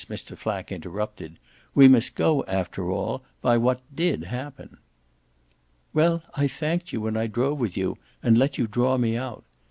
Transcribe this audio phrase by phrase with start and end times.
[0.09, 0.35] Mr.
[0.35, 1.37] Flack interrupted.
[1.75, 4.77] "We must go, after all, by what DID happen."
[5.93, 9.43] "Well, I thanked you when I drove with you and let you draw me out.